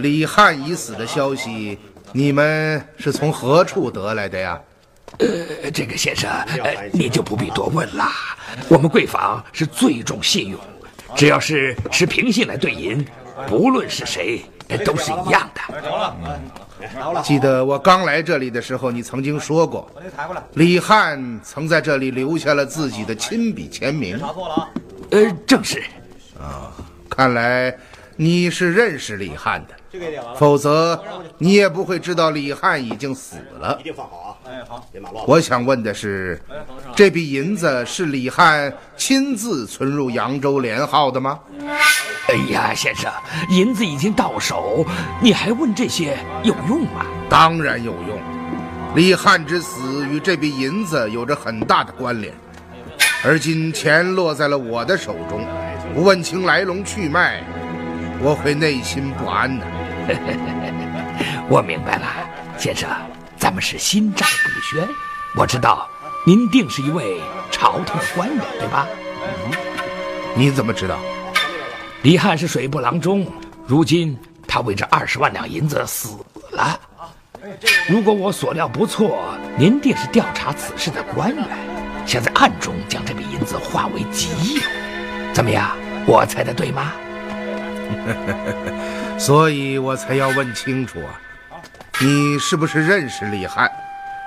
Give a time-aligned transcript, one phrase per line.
[0.00, 1.78] 李汉已死的消息，
[2.12, 4.60] 你们是从何处得来的呀？
[5.18, 6.30] 呃，这个先生，
[6.62, 8.08] 呃，你就不必多问了。
[8.68, 10.58] 我们贵坊是最重信用，
[11.14, 13.04] 只要是持凭信来兑银，
[13.46, 15.60] 不论是谁，呃都是一样的。
[17.22, 19.90] 记得我刚来这里的时候，你曾经说过，
[20.54, 24.18] 李汉曾在这里留下了自己的亲笔签名。
[25.10, 25.82] 呃，正是。
[26.38, 26.72] 啊
[27.08, 27.76] 看来
[28.16, 29.74] 你是认识李汉的，
[30.36, 31.02] 否则
[31.38, 33.76] 你也不会知道李汉已经死了。
[33.80, 34.30] 一定放好啊！
[34.46, 35.24] 哎，好，别马乱。
[35.26, 36.40] 我想问的是，
[36.94, 41.40] 这笔银子是李汉亲自存入扬州连号的吗？
[42.28, 43.10] 哎呀，先生，
[43.48, 44.86] 银子已经到手，
[45.20, 47.04] 你还问这些有用吗？
[47.28, 48.20] 当然有用。
[48.94, 52.32] 李汉之死与这笔银子有着很大的关联，
[53.24, 55.44] 而今钱落在了我的手中，
[55.94, 57.42] 不问清来龙去脉，
[58.20, 59.66] 我会内心不安的。
[61.48, 62.06] 我明白了，
[62.56, 62.88] 先生，
[63.36, 64.88] 咱们是心照不宣。
[65.36, 65.88] 我知道
[66.26, 68.86] 您定是一位朝廷的官员，对吧？
[70.34, 70.98] 你怎么知道？
[72.02, 73.26] 李汉是水部郎中，
[73.66, 76.16] 如今他为这二十万两银子死
[76.50, 76.78] 了。
[77.88, 81.44] 如果我所料不错，您定是调查此事的官员，
[82.06, 84.62] 想在暗中将这笔银子化为己有。
[85.32, 85.76] 怎么样？
[86.06, 86.92] 我猜的对吗？
[89.20, 91.60] 所以我才要问清楚啊，
[92.00, 93.70] 你是不是认识李汉？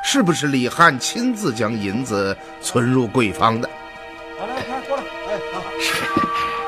[0.03, 3.67] 是不是李汉亲自将银子存入贵方的？
[5.81, 5.93] 是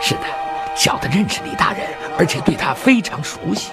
[0.02, 0.22] 是的，
[0.75, 1.88] 小的认识李大人，
[2.18, 3.69] 而且对他非常熟悉。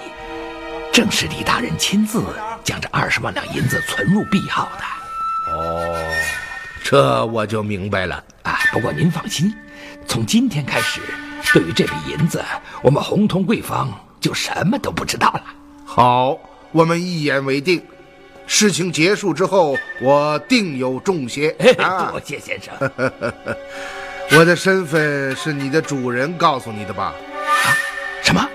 [0.91, 2.23] 正是李大人亲自
[2.63, 5.51] 将这二十万两银子存入币号的。
[5.51, 6.13] 哦，
[6.83, 8.23] 这我就明白了。
[8.43, 9.51] 啊，不过您放心，
[10.05, 11.01] 从今天开始，
[11.51, 12.45] 对于这笔银子，
[12.83, 13.91] 我们红通贵坊
[14.23, 15.43] 就什么都不知道了。
[15.83, 16.39] 好，
[16.71, 17.83] 我们一言为定。
[18.47, 21.49] 事情结束之后，我定有重谢。
[21.77, 22.73] 啊多谢先生。
[24.39, 27.13] 我的身份是你的主人告诉你的吧？
[27.35, 27.75] 啊
[28.21, 28.47] 什么？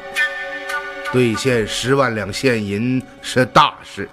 [1.13, 4.09] 兑现十万两现银是大事，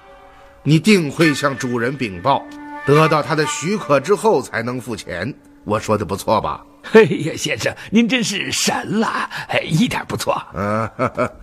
[0.62, 2.44] 你定会向主人禀报，
[2.85, 5.33] 得到他的许可之后才能付钱。
[5.63, 6.62] 我说的不错吧？
[6.93, 9.07] 哎呀，先生，您真是神了，
[9.47, 10.41] 哎，一点不错。
[10.53, 10.89] 嗯，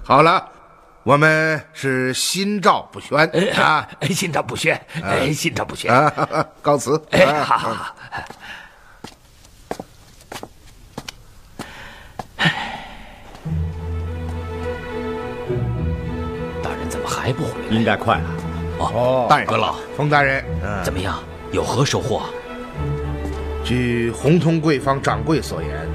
[0.04, 0.48] 好了，
[1.02, 3.18] 我们是心照不宣
[3.56, 5.92] 啊，哎，心照不宣，哎，心照不宣。
[6.62, 7.02] 告辞。
[7.10, 7.94] 哎，啊好好好。
[16.62, 17.76] 大人怎么还不回来？
[17.76, 18.30] 应该快了。
[18.78, 20.44] 哦，大人阁老冯大人，
[20.84, 21.22] 怎么样？
[21.52, 22.22] 有何收获？
[23.64, 25.88] 据红通贵坊掌柜所言，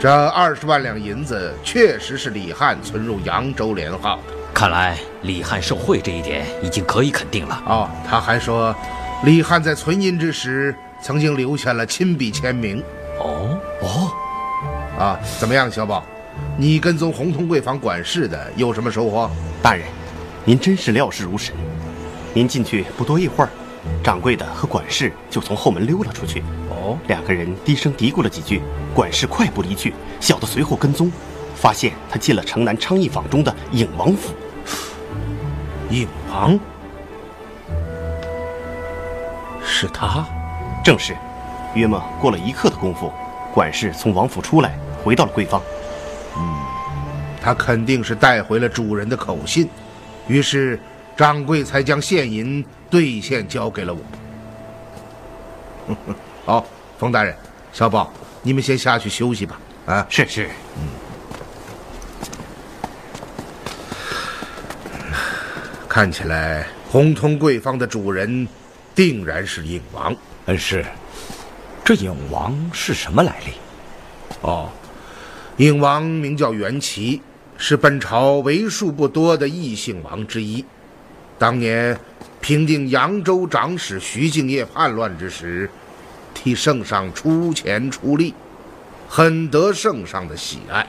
[0.00, 4.34] 这二十万两银子确实是李汉存入扬州联号的。
[4.54, 7.62] 看来李汉受贿这一点已经可以肯定了。
[7.66, 8.74] 哦，他还说，
[9.24, 12.82] 李汉在存银之时曾经留下了亲笔签名。
[13.18, 14.10] 哦哦，
[14.98, 16.02] 啊，怎么样，小宝？
[16.56, 19.30] 你跟踪红通贵坊管事的有什么收获？
[19.62, 19.86] 大人，
[20.44, 21.54] 您真是料事如神。
[22.32, 23.50] 您进去不多一会儿，
[24.02, 26.42] 掌柜的和管事就从后门溜了出去。
[26.70, 28.62] 哦，两个人低声嘀咕了几句，
[28.94, 31.10] 管事快步离去，小的随后跟踪，
[31.54, 34.34] 发现他进了城南昌邑坊中的影王府。
[35.90, 36.58] 影王？
[39.62, 40.26] 是他？
[40.84, 41.16] 正是。
[41.74, 43.12] 约莫过了一刻的功夫，
[43.52, 45.60] 管事从王府出来，回到了贵坊。
[46.36, 46.56] 嗯，
[47.40, 49.68] 他肯定是带回了主人的口信，
[50.28, 50.78] 于是
[51.16, 54.00] 掌柜才将现银兑现交给了我。
[56.44, 56.66] 好，
[56.98, 57.36] 冯大人，
[57.72, 58.12] 小宝，
[58.42, 59.60] 你们先下去休息吧。
[59.86, 60.48] 啊，是是。
[60.76, 60.88] 嗯，
[65.88, 68.48] 看起来红通贵坊的主人
[68.94, 70.16] 定然是影王。
[70.46, 70.84] 嗯，是。
[71.84, 73.52] 这影王是什么来历？
[74.40, 74.70] 哦，
[75.58, 77.20] 影王名叫袁齐，
[77.58, 80.64] 是本朝为数不多的异姓王之一。
[81.44, 81.94] 当年
[82.40, 85.68] 平定扬州长史徐敬业叛乱之时，
[86.32, 88.32] 替圣上出钱出力，
[89.06, 90.86] 很得圣上的喜爱。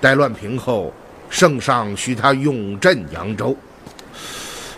[0.00, 0.94] 待乱平后，
[1.28, 3.56] 圣上许他永镇扬州。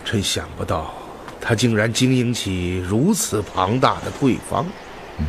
[0.03, 0.91] 真想不到，
[1.39, 4.65] 他竟然经营起如此庞大的贵坊。
[5.19, 5.25] 嗯，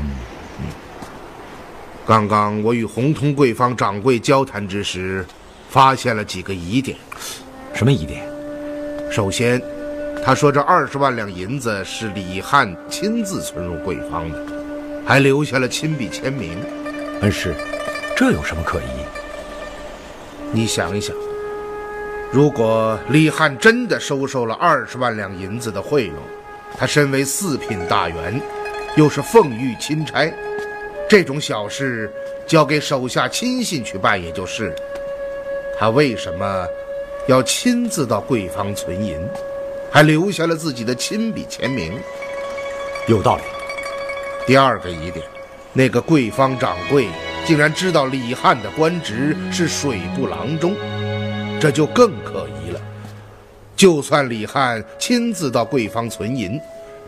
[2.06, 5.22] 刚刚我与红通贵坊掌柜交谈之时，
[5.68, 6.96] 发现了几个疑点。
[7.74, 8.26] 什么疑点？
[9.10, 9.60] 首先，
[10.24, 14.38] 他说这二十万两银子是李汉亲自存入贵方的，
[15.04, 16.56] 还留下了亲笔签名。
[17.20, 17.52] 恩师，
[18.16, 19.04] 这有什么可疑？
[20.52, 21.14] 你想一想，
[22.30, 26.12] 如果李汉真的收受了二十万两银子的贿赂，
[26.78, 28.40] 他身为四品大员。
[28.96, 30.34] 又是奉御钦差，
[31.08, 32.12] 这种小事
[32.44, 34.76] 交给手下亲信去办也就是了。
[35.78, 36.66] 他为什么
[37.26, 39.16] 要亲自到贵方存银，
[39.90, 41.92] 还留下了自己的亲笔签名？
[43.06, 43.42] 有道理。
[44.46, 45.24] 第二个疑点，
[45.72, 47.06] 那个贵方掌柜
[47.44, 50.74] 竟然知道李汉的官职是水部郎中，
[51.60, 52.80] 这就更可疑了。
[53.76, 56.60] 就算李汉亲自到贵方存银。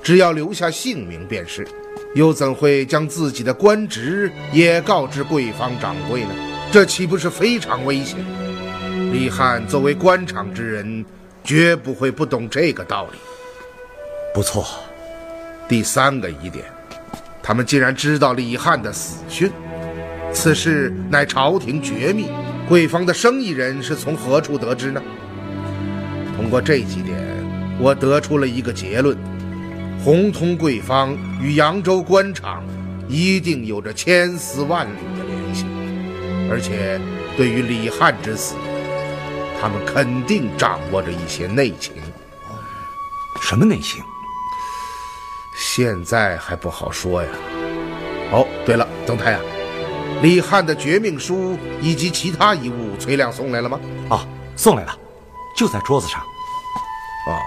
[0.04, 1.64] 只要留下姓名便是，
[2.16, 6.34] 又怎会将自己的官职也告知贵方掌柜呢？
[6.72, 8.18] 这岂不是非常危险？
[9.12, 11.04] 李汉作为官场之人，
[11.44, 13.18] 绝不会不懂这个道理。
[14.32, 14.64] 不错，
[15.68, 16.64] 第三个疑点，
[17.42, 19.52] 他们既然知道李汉的死讯，
[20.32, 22.30] 此事乃朝廷绝密，
[22.66, 25.02] 贵方的生意人是从何处得知呢？
[26.34, 27.18] 通过这几点，
[27.78, 29.14] 我得出了一个结论。
[30.02, 32.64] 红通贵方与扬州官场
[33.08, 35.66] 一定有着千丝万缕的联系，
[36.50, 36.98] 而且
[37.36, 38.54] 对于李汉之死，
[39.62, 41.92] 他们肯定掌握着一些内情。
[43.40, 44.02] 什么内情？
[45.56, 47.28] 现在还不好说呀。
[48.32, 49.40] 哦，对了，曾太啊，
[50.20, 53.78] 李汉的绝命书以及其他遗物，崔亮送来了吗？
[54.10, 54.26] 啊，
[54.56, 54.98] 送来了，
[55.56, 56.20] 就在桌子上。
[56.20, 57.38] 哦。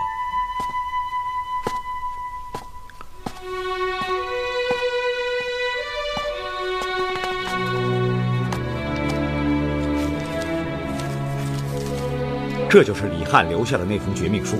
[12.75, 14.57] 这就是李汉留下的那封绝命书。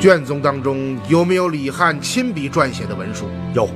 [0.00, 3.28] 卷宗当中有没有李汉亲笔撰写的文书？
[3.54, 3.68] 有。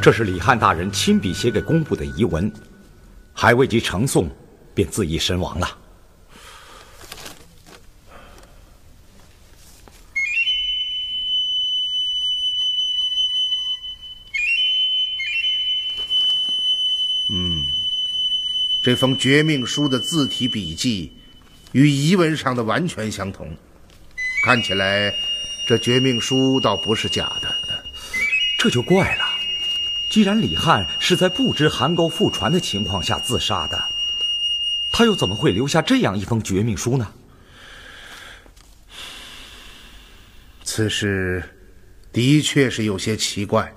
[0.00, 2.50] 这是李汉大人亲笔写给工部的遗文，
[3.34, 4.30] 还未及呈送，
[4.72, 5.68] 便自缢身亡了。
[18.84, 21.10] 这封绝命书的字体笔迹
[21.72, 23.56] 与遗文上的完全相同，
[24.44, 25.10] 看起来
[25.66, 27.48] 这绝命书倒不是假的。
[28.58, 29.24] 这就怪了，
[30.10, 33.82] 既然李汉是在不知韩沟覆船的情况下自杀的，
[34.92, 37.10] 他又怎么会留下这样一封绝命书呢？
[40.62, 41.42] 此事
[42.12, 43.74] 的确是有些奇怪。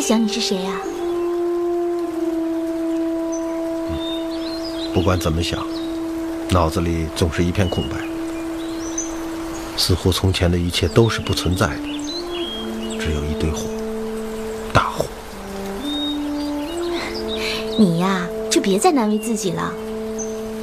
[0.00, 0.80] 想你是谁呀？
[4.94, 5.64] 不管怎么想，
[6.50, 7.96] 脑子里总是一片空白，
[9.76, 11.82] 似乎从前的一切都是不存在的，
[12.98, 13.66] 只有一堆火，
[14.72, 15.04] 大火。
[17.78, 19.72] 你呀，就别再难为自己了。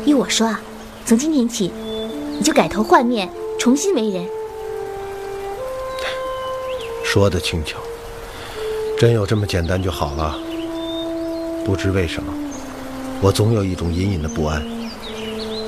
[0.06, 0.60] 依我说啊，
[1.06, 1.72] 从今天起，
[2.38, 4.28] 你就改头换面，重新为人。
[7.04, 7.80] 说的轻巧，
[8.98, 10.38] 真有这么简单就好了。
[11.66, 12.34] 不知为什么，
[13.22, 14.66] 我总有一种隐隐的不安，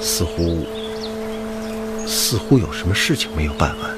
[0.02, 0.66] 似乎
[2.08, 3.98] 似乎有什么事情没有办完。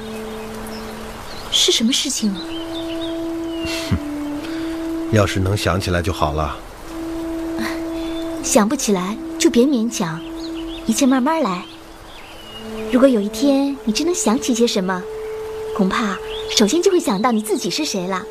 [1.52, 2.40] 是什么事情啊？
[5.12, 6.56] 要是能想起来就好了。
[8.42, 10.20] 想不起来就别勉强，
[10.86, 11.64] 一切慢慢来。
[12.92, 15.00] 如果有一天你真能想起些什么，
[15.76, 16.16] 恐怕
[16.56, 18.24] 首先就会想到你自己是谁了。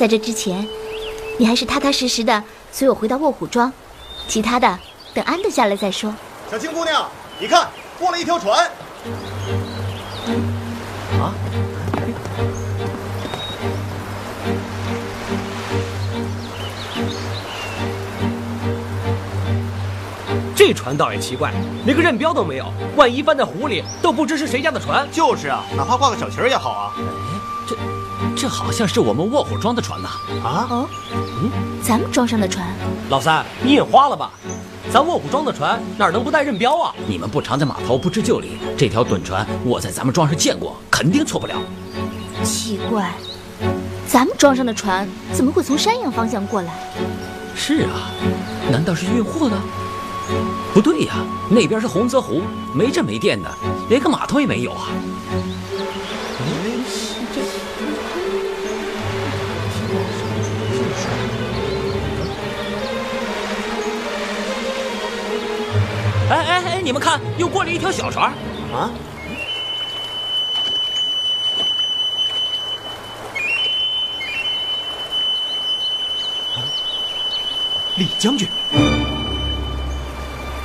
[0.00, 0.66] 在这之前，
[1.36, 2.42] 你还是踏踏实实的
[2.72, 3.70] 随我回到卧虎庄，
[4.26, 4.78] 其他的
[5.12, 6.10] 等安顿下来再说。
[6.50, 7.06] 小青姑娘，
[7.38, 8.66] 你看，过了一条船。
[11.20, 11.34] 啊？
[20.56, 21.52] 这船倒也奇怪，
[21.84, 22.72] 连个任标都没有。
[22.96, 25.06] 万一翻在湖里，都不知是谁家的船。
[25.12, 26.94] 就是啊，哪怕挂个小旗儿也好啊。
[27.68, 27.76] 这，
[28.36, 30.08] 这好像是我们卧虎庄的船呐。
[30.42, 30.66] 啊？
[30.70, 31.50] 哦，嗯，
[31.82, 32.66] 咱们庄上的船。
[33.08, 34.30] 老三，你眼花了吧？
[34.92, 36.94] 咱卧虎庄的船哪能不带认标啊？
[37.06, 38.58] 你们不常在码头，不知就里。
[38.76, 41.54] 这条趸船我在咱们庄上见过，肯定错不了。
[42.42, 43.12] 奇怪，
[44.06, 46.72] 咱们庄上的船怎么会从山阳方向过来？
[47.54, 48.10] 是啊，
[48.70, 49.56] 难道是运货的？
[50.72, 51.14] 不对呀，
[51.50, 53.48] 那边是洪泽湖，没这没电的，
[53.88, 54.88] 连个码头也没有啊。
[66.30, 66.80] 哎哎哎！
[66.80, 68.32] 你们看，又过来一条小船
[68.72, 68.88] 啊！
[77.96, 78.48] 李将军。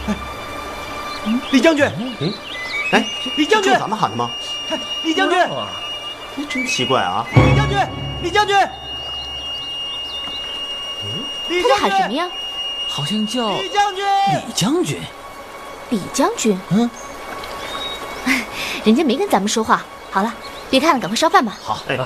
[0.07, 0.15] 哎
[1.51, 2.31] 李将军，嗯，
[2.91, 3.03] 哎，
[3.35, 4.29] 李将军，咱们喊的吗？
[5.03, 5.39] 李将军，
[6.47, 7.25] 真奇怪啊！
[7.33, 7.77] 李将军，
[8.21, 8.55] 李将军，
[11.63, 12.29] 他在喊什么呀？
[12.87, 14.05] 好像叫李将军，
[14.47, 15.01] 李将军，
[15.89, 16.57] 李将军。
[16.69, 16.89] 嗯，
[18.83, 19.83] 人家没跟咱们说话。
[20.11, 20.33] 好了，
[20.69, 21.57] 别看了，赶快烧饭吧。
[21.61, 21.97] 好，哎，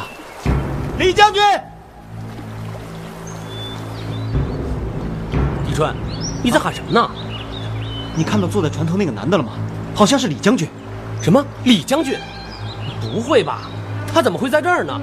[0.98, 1.42] 李将军，
[5.68, 5.96] 李川，
[6.44, 7.10] 你在喊什么呢？
[8.16, 9.52] 你看到坐在船头那个男的了吗？
[9.96, 10.68] 好像是李将军。
[11.22, 11.46] 什么？
[11.64, 12.18] 李将军？
[13.02, 13.62] 不会吧？
[14.12, 15.00] 他怎么会在这儿呢？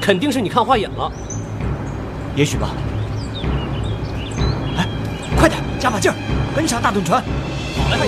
[0.00, 1.10] 肯定是你看花眼了。
[2.36, 2.70] 也许吧。
[4.76, 4.86] 哎，
[5.36, 6.14] 快点，加把劲儿，
[6.54, 7.22] 跟上大趸船。
[7.76, 8.04] 来。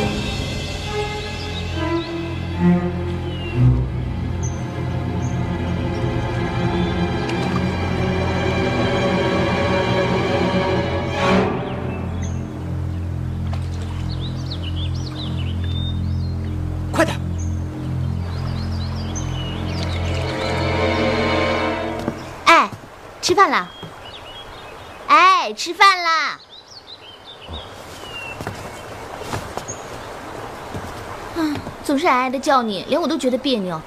[32.07, 33.83] 是矮矮的叫你，连我都觉得别扭。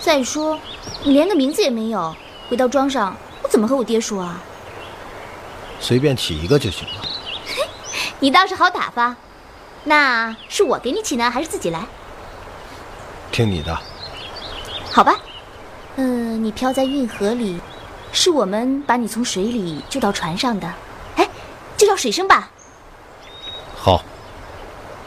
[0.00, 0.56] 再说，
[1.02, 2.14] 你连个名字也没有，
[2.48, 4.40] 回到庄上，我怎么和我爹说啊？
[5.80, 7.04] 随便起一个就行了。
[8.20, 9.16] 你倒是好打发，
[9.82, 11.84] 那是我给你起呢，还是自己来？
[13.32, 13.76] 听你的。
[14.92, 15.16] 好吧，
[15.96, 17.60] 嗯，你漂在运河里，
[18.12, 20.72] 是我们把你从水里救到船上的，
[21.16, 21.28] 哎，
[21.76, 22.48] 就叫水生吧。
[23.74, 24.04] 好，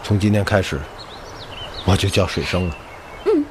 [0.03, 0.77] 从今天开始，
[1.85, 2.75] 我就叫水生了。
[3.25, 3.45] 嗯。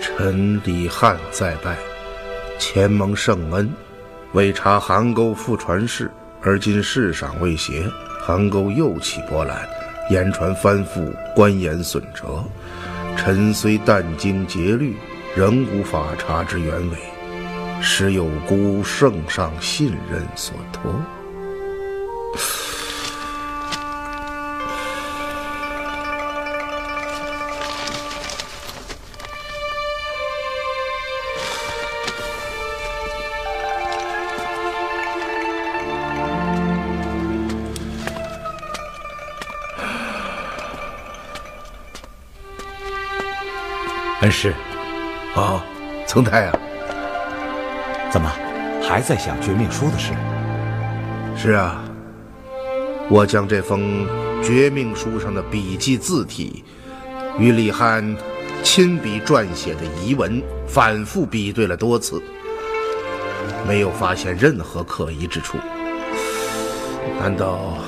[0.00, 1.76] 臣李汉再拜，
[2.58, 3.72] 前蒙圣恩，
[4.32, 6.10] 为查邗沟复传事，
[6.42, 7.86] 而今事上未协，
[8.26, 9.68] 邗沟又起波澜，
[10.10, 12.42] 言传翻覆，官言损折。
[13.16, 14.96] 臣虽殚精竭虑，
[15.34, 16.96] 仍无法查之原委，
[17.82, 20.94] 实有辜圣上信任所托。
[46.12, 46.58] 曾太啊，
[48.10, 48.28] 怎么
[48.82, 50.12] 还在想绝命书的事？
[51.36, 51.84] 是啊，
[53.08, 54.08] 我将这封
[54.42, 56.64] 绝命书上的笔迹字体
[57.38, 58.16] 与李汉
[58.64, 62.20] 亲笔撰写的遗文反复比对了多次，
[63.64, 65.58] 没有发现任何可疑之处。
[67.20, 67.78] 难道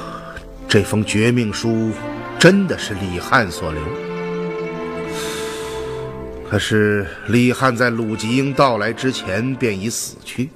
[0.69, 1.91] 这封绝命书
[2.39, 3.83] 真的是李汉所留？
[6.53, 10.51] 可是李汉在鲁吉英到来之前便已死去，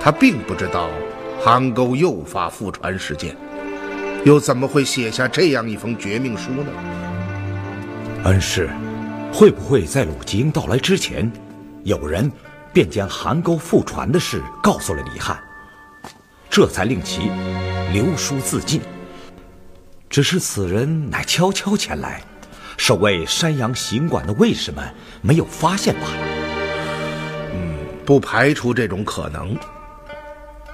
[0.00, 0.90] 他并不知道
[1.40, 3.36] 邗沟诱发复船事件，
[4.24, 6.66] 又怎么会写下这样一封绝命书呢？
[8.24, 8.68] 恩师，
[9.32, 11.30] 会不会在鲁吉英到来之前，
[11.84, 12.28] 有人
[12.72, 15.40] 便将邗沟复船的事告诉了李汉，
[16.50, 17.30] 这才令其
[17.92, 18.80] 留书自尽？
[20.08, 22.20] 只是此人乃悄悄前来。
[22.80, 24.82] 守卫山阳行馆的卫士们
[25.20, 26.16] 没有发现罢了。
[27.52, 29.54] 嗯，不排除这种可能。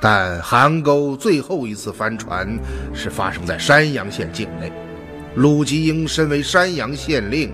[0.00, 2.56] 但韩沟最后一次翻船
[2.94, 4.70] 是发生在山阳县境内，
[5.34, 7.52] 鲁吉英身为山阳县令，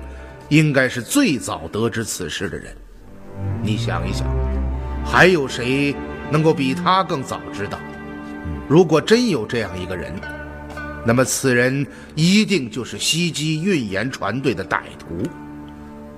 [0.50, 2.76] 应该是最早得知此事的人。
[3.62, 4.26] 你想一想，
[5.02, 5.96] 还有谁
[6.30, 7.78] 能够比他更早知道？
[8.68, 10.12] 如果真有这样一个人。
[11.04, 15.28] 那么，此人一定就是袭击运盐船队的歹徒。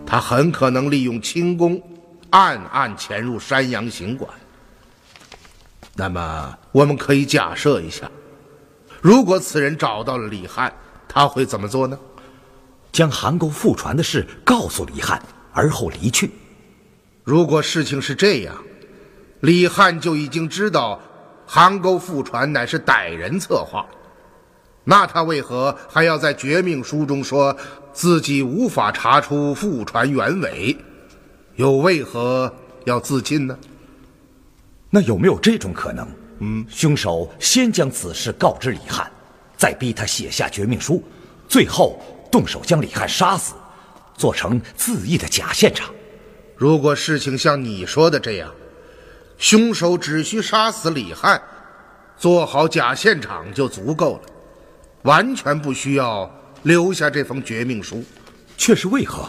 [0.07, 1.83] 他很可能利用轻功，
[2.31, 4.31] 暗暗潜入山阳行馆。
[5.95, 8.11] 那么，我们可以假设一下，
[9.01, 10.73] 如果此人找到了李汉，
[11.09, 11.99] 他会怎么做呢？
[12.93, 15.21] 将韩沟复船的事告诉李汉，
[15.53, 16.31] 而后离去。
[17.25, 18.55] 如果事情是这样，
[19.41, 21.01] 李汉就已经知道
[21.47, 23.87] 韩沟复船乃是歹人策划。
[24.85, 27.57] 那他为何还要在绝命书中说
[27.93, 30.77] 自己无法查出复传原委，
[31.57, 32.53] 又为何
[32.85, 33.59] 要自尽呢？
[34.91, 36.07] 那有没有这种可能？
[36.41, 39.11] 嗯，凶手先将此事告知李汉，
[39.57, 41.03] 再逼他写下绝命书，
[41.49, 41.99] 最后
[42.31, 43.55] 动手将李汉杀死，
[44.17, 45.91] 做成自缢的假现场。
[46.57, 48.53] 如果事情像你说的这样，
[49.39, 51.41] 凶手只需杀死李汉，
[52.17, 54.21] 做好假现场就足够了。
[55.05, 56.31] 完全不需要
[56.63, 58.03] 留下这封绝命书，
[58.57, 59.27] 却是为何？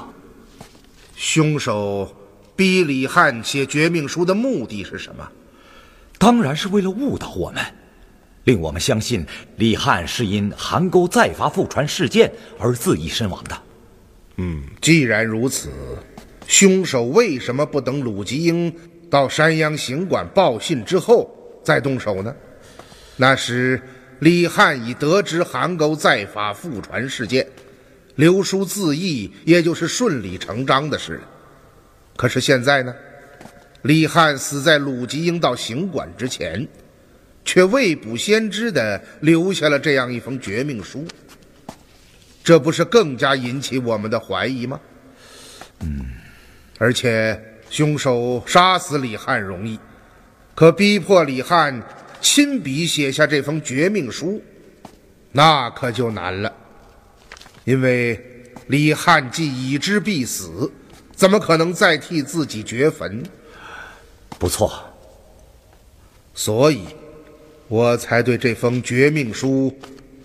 [1.17, 2.13] 凶手
[2.55, 5.29] 逼李汉写绝命书的目的是什么？
[6.17, 7.61] 当然是为了误导我们，
[8.45, 9.25] 令我们相信
[9.57, 13.61] 李汉是因韩沟再发复传事件而自缢身亡的。
[14.37, 15.69] 嗯，既然如此，
[16.47, 18.73] 凶手为什么不等鲁吉英
[19.09, 21.29] 到山阳行馆报信之后
[21.65, 22.33] 再动手呢？
[23.17, 23.81] 那时。
[24.19, 27.45] 李汉已得知韩沟再发复传事件，
[28.15, 31.27] 刘书自缢也就是顺理成章的事了。
[32.15, 32.95] 可是现在呢，
[33.81, 36.65] 李汉死在鲁吉英到行馆之前，
[37.43, 41.05] 却未卜先知的留下了这样一封绝命书，
[42.41, 44.79] 这不是更加引起我们的怀疑吗？
[45.81, 46.05] 嗯，
[46.77, 47.37] 而且
[47.69, 49.77] 凶手杀死李汉容易，
[50.55, 51.83] 可逼迫李汉。
[52.25, 54.41] 亲笔写下这封绝命书，
[55.31, 56.51] 那可就难了。
[57.65, 58.19] 因为
[58.65, 60.71] 李汉既已知必死，
[61.15, 63.23] 怎么可能再替自己掘坟？
[64.39, 64.73] 不错，
[66.33, 66.87] 所以，
[67.67, 69.71] 我才对这封绝命书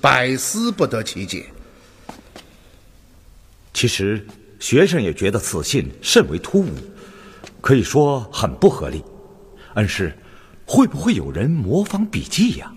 [0.01, 1.45] 百思不得其解。
[3.75, 4.27] 其实，
[4.59, 6.71] 学生也觉得此信甚为突兀，
[7.61, 9.05] 可以说很不合理。
[9.75, 10.11] 恩师。
[10.73, 12.73] 会不会有人模仿笔记呀？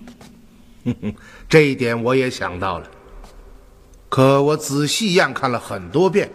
[1.48, 2.90] 这一点我也想到了。
[4.08, 6.28] 可我仔细验看了很多遍，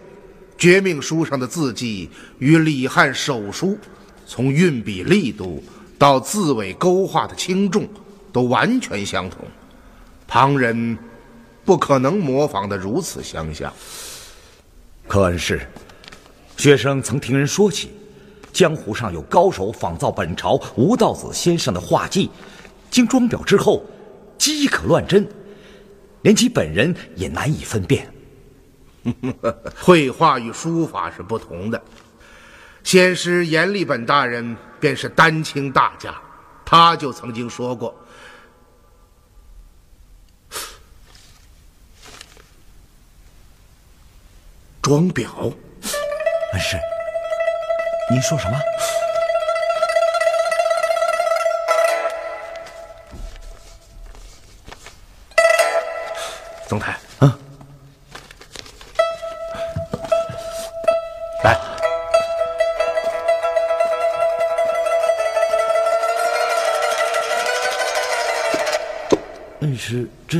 [0.56, 3.78] 绝命书上的字迹与李汉手书，
[4.26, 5.62] 从运笔力度
[5.98, 7.86] 到字尾勾画的轻重，
[8.32, 9.44] 都完全相同。
[10.26, 10.96] 旁人
[11.62, 13.70] 不可能模仿的如此相像。
[15.06, 15.60] 可恩师，
[16.56, 17.90] 学生曾听人说起。
[18.52, 22.30] 江湖上有高手仿造本朝吴道子先生的画技，
[22.90, 23.84] 经装裱之后，
[24.36, 25.26] 饥可乱真，
[26.22, 28.12] 连其本人也难以分辨。
[29.80, 31.82] 绘画与书法是不同的。
[32.82, 36.20] 先师阎立本大人便是丹青大家，
[36.64, 37.94] 他就曾经说过
[44.82, 45.54] ：“装裱。”
[46.52, 46.76] 恩师。
[48.10, 48.58] 您说什么？
[56.66, 57.32] 总裁，嗯，
[61.44, 61.56] 来，
[69.60, 70.38] 恩师，这，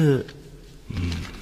[0.88, 1.39] 嗯。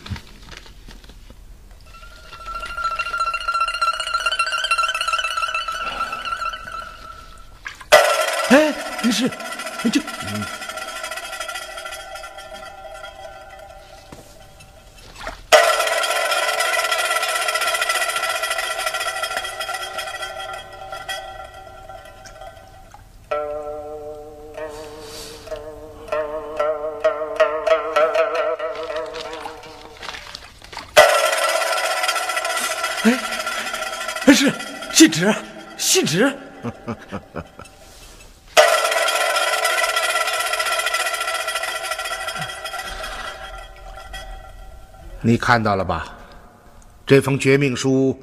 [35.18, 35.34] 纸，
[35.76, 36.32] 信纸。
[45.20, 46.16] 你看到了吧？
[47.04, 48.16] 这封绝命书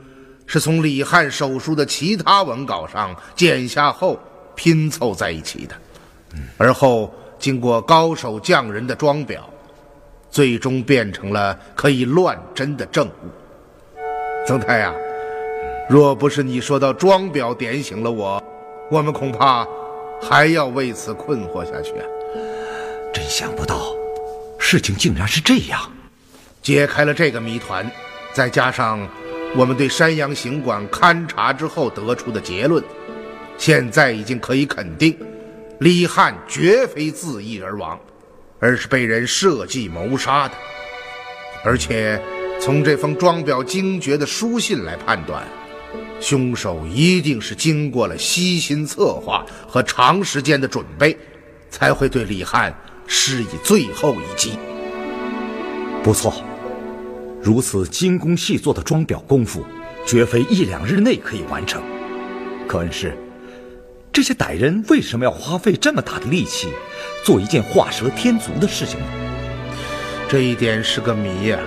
[0.45, 4.17] 是从李汉手书的其他文稿上剪下后
[4.55, 5.75] 拼凑在一起的，
[6.57, 9.39] 而后经过高手匠人的装裱，
[10.31, 13.11] 最终变成了可以乱真的证物。
[14.47, 14.93] 曾太呀！
[15.87, 18.43] 若不是你说到装裱点醒了我，
[18.89, 19.67] 我们恐怕
[20.19, 22.05] 还要为此困惑下去啊！
[23.13, 23.95] 真想不到，
[24.57, 25.79] 事情竟然是这样。
[26.63, 27.89] 解开了这个谜团，
[28.33, 29.07] 再加上
[29.55, 32.83] 我们对山阳行馆勘察之后得出的结论，
[33.55, 35.15] 现在已经可以肯定，
[35.79, 37.99] 李汉绝非自缢而亡，
[38.59, 40.55] 而是被人设计谋杀的。
[41.63, 42.19] 而且，
[42.59, 45.43] 从这封装裱精绝的书信来判断。
[46.19, 51.15] 凶手一定是经过了悉心策划和长时间的准备，
[51.69, 52.75] 才会对李汉
[53.05, 54.57] 施以最后一击。
[56.03, 56.43] 不错，
[57.41, 59.63] 如此精工细作的装裱功夫，
[60.05, 61.81] 绝非一两日内可以完成。
[62.67, 63.15] 可恩师，
[64.11, 66.69] 这些歹人为什么要花费这么大的力气，
[67.23, 69.05] 做一件画蛇添足的事情呢？
[70.27, 71.59] 这一点是个谜呀，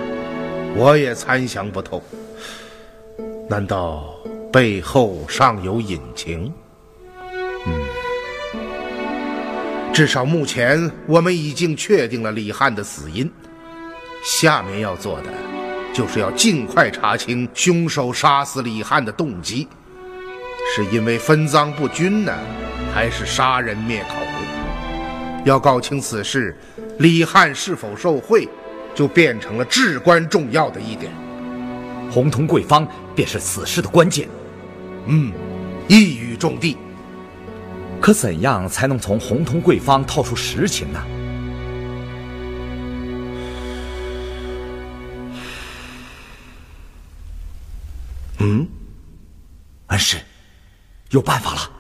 [0.75, 2.03] 我也参详不透。
[3.49, 4.15] 难道？
[4.53, 6.53] 背后尚有隐情。
[7.67, 7.87] 嗯，
[9.93, 13.31] 至少目前我们已经确定了李汉的死因。
[14.25, 15.33] 下面要做的，
[15.93, 19.69] 就是要尽快查清凶手杀死李汉的动机，
[20.75, 22.37] 是因为分赃不均呢，
[22.95, 24.17] 还是杀人灭口？
[25.45, 26.59] 要搞清此事，
[26.99, 28.47] 李汉是否受贿，
[28.95, 31.13] 就变成了至关重要的一点。
[32.11, 34.29] 红铜贵方便是此事的关键。
[35.11, 35.33] 嗯，
[35.89, 36.77] 一语中的。
[37.99, 41.03] 可怎样才能从红通贵方套出实情呢？
[48.41, 48.69] 嗯，
[49.87, 50.19] 恩师，
[51.11, 51.71] 有办法了。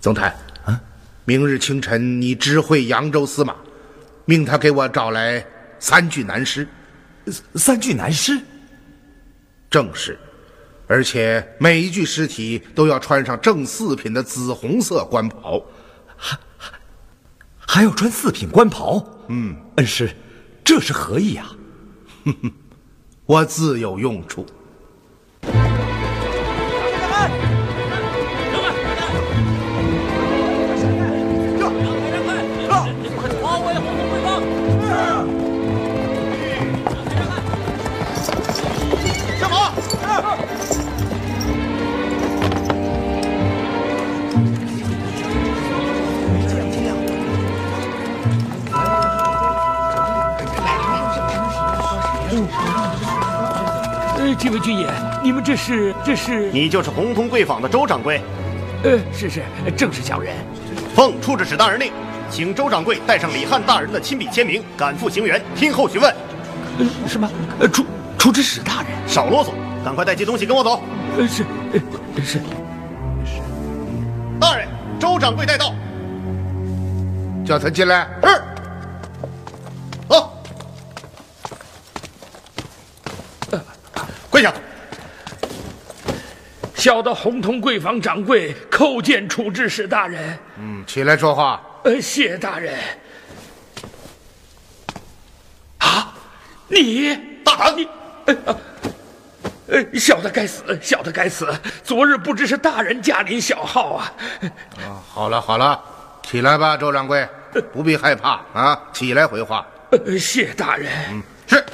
[0.00, 0.78] 曾泰，嗯，
[1.24, 3.54] 明日清晨你知会扬州司马，
[4.24, 5.42] 命他给我找来
[5.78, 6.66] 三具男尸。
[7.54, 8.38] 三具男尸？
[9.70, 10.18] 正是。
[10.86, 15.62] 而且每一具尸体都要穿上正四品的紫红色官袍，
[16.16, 16.72] 还还
[17.58, 19.04] 还要穿四品官袍。
[19.28, 20.14] 嗯，恩师，
[20.62, 21.56] 这是何意啊？
[22.24, 22.52] 哼哼，
[23.26, 24.44] 我自有用处。
[54.44, 54.86] 这位军爷，
[55.22, 56.50] 你们这是这是？
[56.52, 58.20] 你就是红通贵坊的周掌柜？
[58.82, 59.42] 呃，是是，
[59.74, 60.34] 正是小人。
[60.94, 61.90] 奉处置使大人令，
[62.28, 66.14] 请周掌柜带上李汉大人的亲笔签名，赶赴行辕，听候询问。
[66.78, 67.26] 呃，什么？
[67.58, 67.86] 呃，处
[68.18, 69.48] 处置使大人，少啰嗦，
[69.82, 70.82] 赶快带些东西跟我走。
[71.16, 72.38] 呃，是，呃，是。
[74.38, 74.68] 大人，
[75.00, 75.72] 周掌柜带到，
[77.46, 78.06] 叫他进来。
[78.22, 78.42] 是。
[86.84, 90.38] 小的红通贵坊掌柜叩见处置使大人。
[90.58, 91.58] 嗯，起来说话。
[91.82, 92.78] 呃，谢大人。
[95.78, 96.12] 啊，
[96.68, 97.76] 你大胆！
[97.78, 97.88] 你，
[98.26, 98.36] 呃，
[99.68, 101.48] 呃，小的该死，小的该死。
[101.82, 104.12] 昨日不知是大人驾临小号啊。
[104.76, 105.82] 啊，好了好了，
[106.22, 107.26] 起来吧，周掌柜，
[107.72, 109.66] 不必害怕啊，起来回话。
[109.90, 110.92] 呃，谢大人。
[111.12, 111.64] 嗯，是。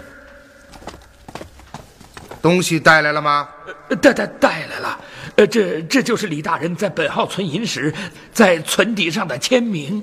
[2.41, 3.49] 东西带来了吗？
[3.97, 5.01] 带带带来了。
[5.37, 7.95] 呃，这这就是李大人在本号存银时
[8.33, 10.03] 在存底上的签名。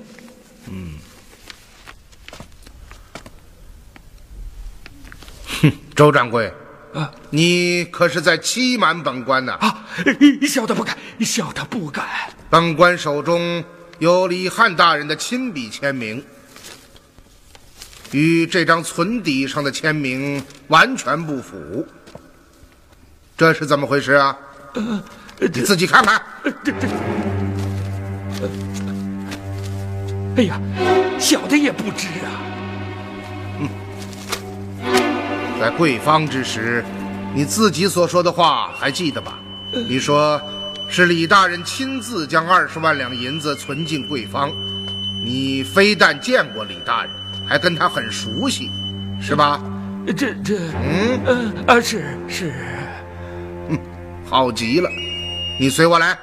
[0.70, 0.94] 嗯，
[5.62, 6.52] 哼，周掌柜，
[6.92, 9.52] 啊，你可是在欺瞒本官呢？
[9.54, 9.86] 啊，
[10.48, 12.06] 小的不敢，小的不敢。
[12.50, 13.62] 本官手中
[13.98, 16.24] 有李汉大人的亲笔签名，
[18.10, 21.86] 与这张存底上的签名完全不符，
[23.38, 24.36] 这是怎么回事啊？
[25.38, 26.20] 你自己看看。
[26.64, 26.88] 这这，
[30.36, 30.60] 哎呀，
[31.20, 32.42] 小的也不知啊。
[33.60, 33.68] 嗯，
[35.60, 36.84] 在贵方之时，
[37.32, 39.38] 你自己所说的话还记得吧？
[39.72, 40.40] 你说。
[40.90, 44.50] 是李大人亲自将二十万两银子存进贵方，
[45.22, 47.12] 你非但见过李大人，
[47.46, 48.70] 还跟他很熟悉，
[49.20, 49.60] 是吧？
[50.16, 52.77] 这这，嗯嗯啊，是是，嗯，
[54.30, 54.90] 好极了，
[55.58, 56.16] 你随我来。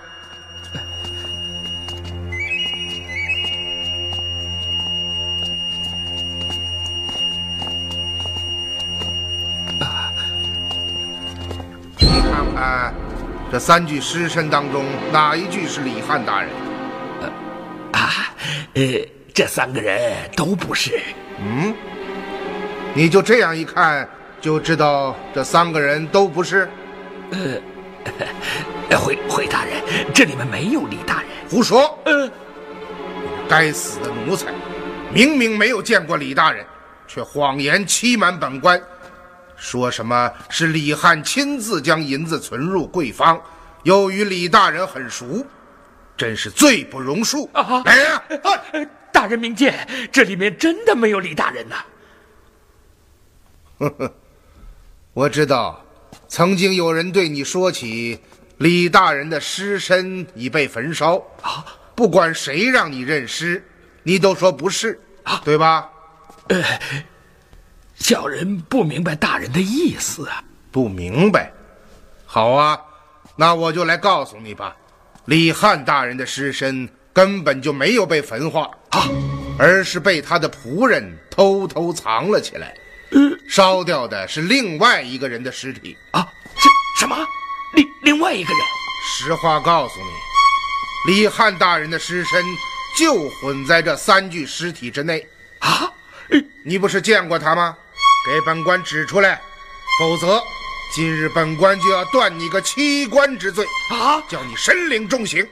[11.98, 12.94] 你看看。
[13.52, 16.50] 这三具尸身当中，哪一具是李汉大人？
[17.94, 18.34] 啊，
[18.74, 18.84] 呃，
[19.34, 21.00] 这三个人都不是。
[21.40, 21.74] 嗯，
[22.94, 24.06] 你就这样一看，
[24.42, 26.68] 就知道这三个人都不是。
[27.32, 27.38] 呃，
[28.98, 31.30] 回回大人，这里面没有李大人。
[31.50, 31.98] 胡说！
[32.06, 32.30] 呃，
[33.48, 34.54] 该死的奴才，
[35.14, 36.66] 明明没有见过李大人，
[37.08, 38.82] 却谎言欺瞒本官。
[39.56, 43.40] 说什么是李汉亲自将银子存入贵方，
[43.84, 45.46] 又与李大人很熟，
[46.18, 47.48] 真是罪不容恕！
[47.86, 48.20] 来人啊！
[49.12, 51.76] 大人明鉴，这里面真的没有李大人呐！
[53.78, 54.14] 呵呵，
[55.14, 55.85] 我知道，
[56.36, 58.20] 曾经有人对你说起
[58.58, 63.64] 李大人的尸身已被焚烧啊，不管谁让你认尸，
[64.04, 65.90] 你都说不是啊，对吧？
[66.50, 66.62] 呃。
[67.96, 70.44] 小人不明白大人的意思啊！
[70.74, 71.54] 不明白，
[72.26, 72.78] 好啊，
[73.38, 74.76] 那我就来告诉你吧。
[75.24, 79.08] 李汉大人的尸身根本就没有被焚化啊，
[79.58, 82.76] 而是被他的仆人偷偷藏了起来。
[83.48, 86.28] 烧掉的是另外一个人的尸体啊！
[86.56, 87.28] 这什么？
[87.74, 88.62] 另另外一个人？
[89.08, 92.44] 实话告诉你，李汉大人的尸身
[92.98, 95.28] 就混在这三具尸体之内
[95.60, 95.92] 啊！
[96.64, 97.78] 你不是见过他吗？
[98.26, 99.40] 给本官指出来，
[100.00, 100.44] 否则
[100.94, 104.20] 今日本官就要断你个欺官之罪啊！
[104.28, 105.48] 叫你身领重刑，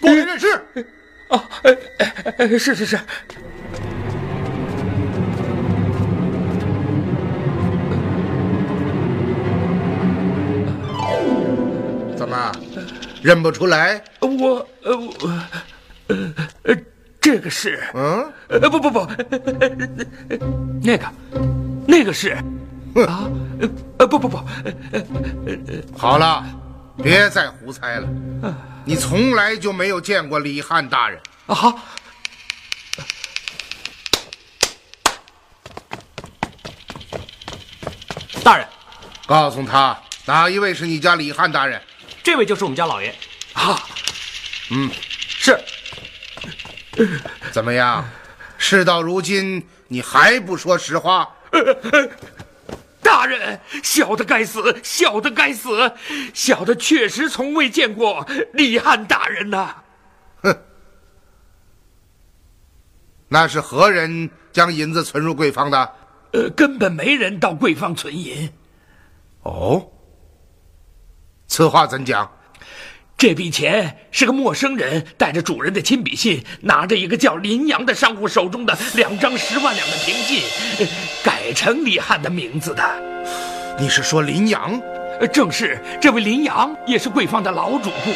[0.00, 0.66] 过来认尸。
[1.28, 1.48] 啊，
[2.58, 3.00] 是是是。
[12.32, 12.50] 怎么
[13.20, 14.02] 认不出来？
[14.20, 15.42] 我呃我
[16.08, 16.76] 呃呃，
[17.20, 19.06] 这个是嗯呃不不不
[20.82, 21.06] 那个。
[21.84, 22.30] 那个是，
[23.06, 23.28] 啊，
[23.98, 24.38] 呃，不不不，
[25.98, 26.44] 好了，
[27.02, 28.08] 别再胡猜了。
[28.84, 31.74] 你从来就没有见过李汉大人啊！
[38.44, 38.66] 大人，
[39.26, 41.82] 告诉他哪一位是你家李汉大人？
[42.22, 43.14] 这位就是我们家老爷。
[43.52, 43.78] 啊，
[44.70, 44.90] 嗯，
[45.26, 45.58] 是。
[47.50, 48.04] 怎么样？
[48.58, 51.28] 事到如今，你还不说实话？
[53.02, 55.92] 大人，小的该死，小的该死，
[56.32, 59.74] 小的确实从未见过李汉大人呐。
[60.42, 60.56] 哼，
[63.28, 65.92] 那是何人将银子存入贵方的？
[66.32, 68.50] 呃，根本没人到贵方存银。
[69.42, 69.90] 哦，
[71.52, 72.30] 此话怎讲？
[73.18, 80.40] 这笔钱是个陌生人带着主人的亲笔信，拿着一个叫林阳的商户手中的两张十万两的凭信，
[81.22, 82.82] 改成李汉的名字的。
[83.78, 84.80] 你是说林阳？
[85.30, 88.10] 正是，这位林阳也是贵方的老主顾，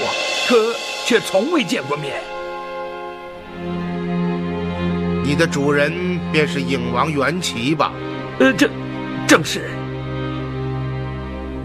[0.49, 2.15] 可却从未见过面。
[5.23, 7.93] 你的主人便是影王袁奇吧？
[8.41, 8.67] 呃，这
[9.29, 9.69] 正是。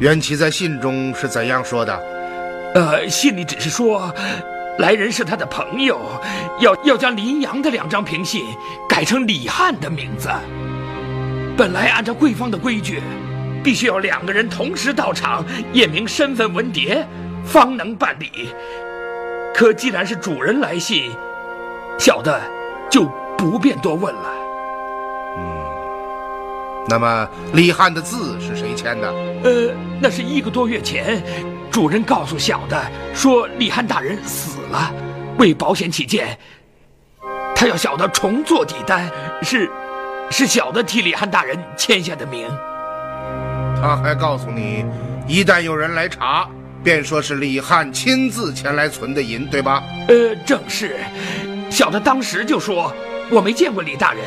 [0.01, 1.95] 袁奇在信中是怎样说的？
[2.73, 4.11] 呃，信里只是说，
[4.79, 6.01] 来人是他的朋友，
[6.59, 8.43] 要要将林阳的两张凭信
[8.89, 10.27] 改成李汉的名字。
[11.55, 12.99] 本来按照贵方的规矩，
[13.63, 17.05] 必须要两个人同时到场验明身份文牒，
[17.45, 18.49] 方能办理。
[19.53, 21.11] 可既然是主人来信，
[21.99, 22.41] 小的
[22.89, 24.40] 就不便多问了。
[26.81, 29.07] 嗯，那么李汉的字是谁签的？
[29.43, 31.21] 呃，那是一个多月前。
[31.71, 32.77] 主人告诉小的
[33.13, 34.93] 说，李汉大人死了，
[35.37, 36.37] 为保险起见，
[37.55, 39.09] 他要小的重做底单，
[39.41, 39.71] 是，
[40.29, 42.45] 是小的替李汉大人签下的名。
[43.81, 44.85] 他还告诉你，
[45.27, 46.45] 一旦有人来查，
[46.83, 49.81] 便说是李汉亲自前来存的银，对吧？
[50.09, 50.97] 呃，正是。
[51.69, 52.93] 小的当时就说
[53.29, 54.21] 我没见过李大人，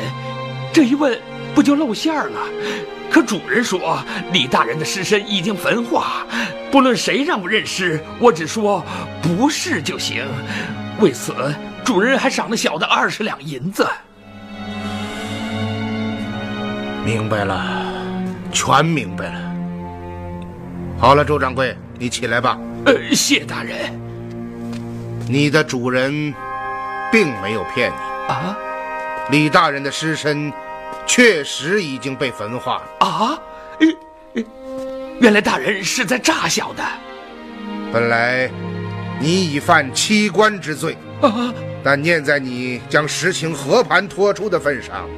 [0.73, 1.15] 这一问
[1.55, 2.41] 不就露馅了？
[3.09, 6.25] 可主人说李大人的尸身已经焚化，
[6.69, 8.83] 不论谁让我认尸，我只说
[9.21, 10.25] 不是就行。
[10.99, 11.33] 为此，
[11.83, 13.87] 主人还赏了小的二十两银子。
[17.05, 17.93] 明白了，
[18.51, 19.39] 全明白了。
[20.97, 22.57] 好了，周掌柜，你起来吧。
[22.85, 23.77] 呃，谢大人。
[25.27, 26.33] 你的主人
[27.11, 28.57] 并没有骗你啊。
[29.29, 30.51] 李大人的尸身
[31.05, 33.39] 确实已经被焚化了啊。
[35.19, 36.83] 原来大人是在诈小的。
[37.91, 38.49] 本来
[39.19, 45.09] 你已犯欺官之罪啊，但念在你将实情和盘托出的份上，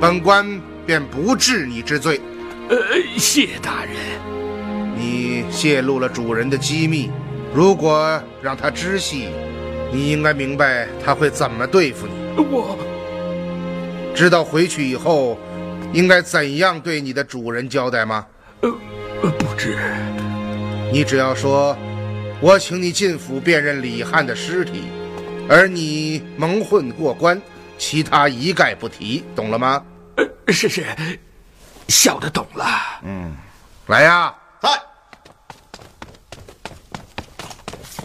[0.00, 0.60] 本官。
[0.86, 2.20] 便不治你之罪。
[2.68, 2.76] 呃，
[3.16, 3.94] 谢大人，
[4.94, 7.10] 你泄露了主人的机密，
[7.54, 9.30] 如果让他知悉，
[9.90, 12.12] 你应该明白他会怎么对付你。
[12.36, 12.76] 我
[14.14, 15.36] 知道回去以后
[15.92, 18.26] 应该怎样对你的主人交代吗？
[18.60, 18.70] 呃，
[19.38, 19.76] 不知。
[20.92, 21.76] 你只要说，
[22.40, 24.84] 我请你进府辨认李汉的尸体，
[25.48, 27.40] 而你蒙混过关，
[27.76, 29.84] 其他一概不提，懂了吗？
[30.16, 30.84] 呃是是，
[31.88, 32.66] 小的懂了。
[33.02, 33.34] 嗯，
[33.88, 34.68] 来呀，在。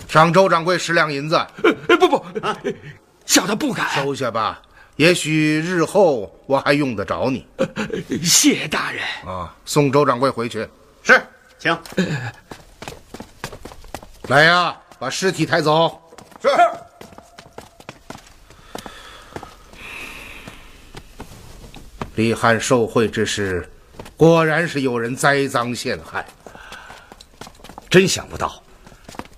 [0.07, 1.35] 赏周掌柜十两银子。
[1.87, 2.25] 呃，不不，
[3.25, 3.87] 小的不敢。
[3.89, 4.59] 收下吧，
[4.99, 7.47] 也许日后我还用得着你。
[8.21, 9.01] 谢大人。
[9.25, 10.67] 啊，送周掌柜回去。
[11.01, 11.21] 是，
[11.57, 11.77] 请。
[14.27, 15.97] 来呀，把尸体抬走。
[16.41, 16.49] 是。
[22.15, 23.71] 李汉受贿之事，
[24.17, 26.25] 果然是有人栽赃陷害。
[27.89, 28.61] 真想不到，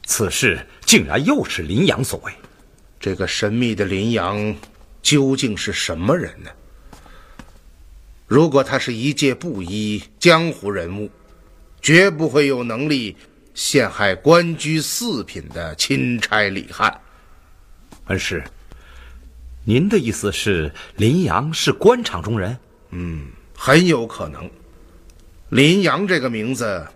[0.07, 2.33] 此事竟然又是林阳所为。
[2.99, 4.55] 这个神秘的林阳
[5.01, 6.49] 究竟是什么人呢？
[8.27, 11.09] 如果他是一介布衣江湖人物，
[11.81, 13.17] 绝不会有能力
[13.53, 17.01] 陷害官居四品的钦差李汉。
[18.05, 18.43] 恩师，
[19.65, 22.57] 您的意思是林阳是官场中人？
[22.91, 24.49] 嗯，很有可能。
[25.49, 26.87] 林阳这个名字，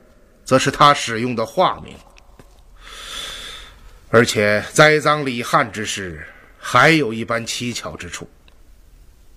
[0.45, 1.93] 则是他使用的化名。
[4.09, 6.25] 而且栽赃李汉之事，
[6.67, 8.28] 还有一般蹊跷之处。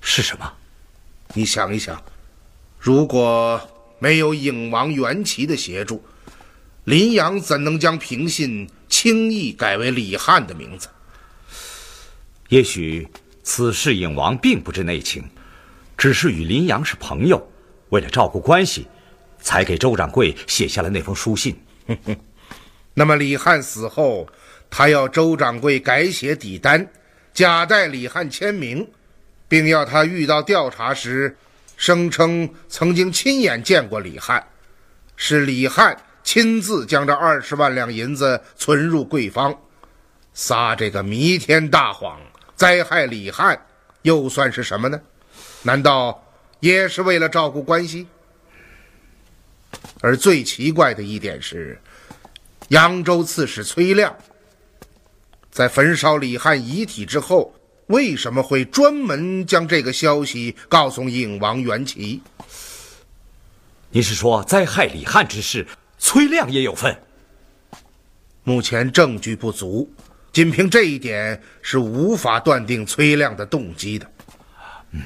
[0.01, 0.51] 是什么？
[1.35, 2.03] 你想一想，
[2.79, 3.61] 如果
[3.99, 6.03] 没有影王元齐的协助，
[6.85, 10.89] 林阳怎能将平信轻易改为李汉的名字？
[12.49, 13.07] 也许
[13.43, 15.23] 此事影王并不知内情。
[15.99, 17.47] 只是与林阳是朋友，
[17.91, 18.87] 为了照顾关系，
[19.39, 21.61] 才给周掌柜写下了那封书信。
[22.95, 24.27] 那么李汉死后，
[24.71, 26.89] 他要周掌柜改写底单，
[27.39, 28.85] 假代李汉签名，
[29.47, 31.37] 并要他遇到调查时，
[31.77, 34.45] 声称曾经亲眼见过李汉，
[35.15, 39.57] 是李汉亲自将这二十万两银子存入贵方，
[40.35, 42.21] 撒这个弥天大谎，
[42.57, 43.57] 灾害李汉，
[44.03, 45.01] 又算是什么呢？
[45.63, 46.21] 难道
[46.59, 48.09] 也是为了照顾关系？
[50.01, 51.81] 而最奇怪的一点是，
[52.71, 54.13] 扬州刺史崔亮
[55.59, 57.53] 在焚烧李汉遗体之后，
[57.89, 62.23] 为什么会专门将这个消息告诉影王元齐？
[63.91, 65.67] 你是说灾害李汉之事，
[65.99, 66.97] 崔亮也有份？
[68.45, 69.93] 目前证据不足，
[70.33, 74.09] 仅凭这一点是无法断定崔亮的动机的。
[74.93, 75.03] 嗯。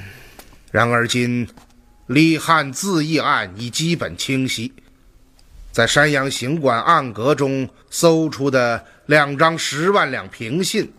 [0.70, 1.48] 然而今，
[2.08, 4.70] 李汉自缢案已基本清晰，
[5.72, 10.92] 在山阳行馆暗格中搜出的两张十万两凭信，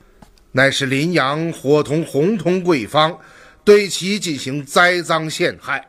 [0.51, 3.15] 乃是林阳伙同红通贵方
[3.63, 5.87] 对其进行栽赃陷害，